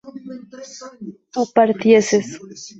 tú 1.33 1.41
partieses 1.55 2.25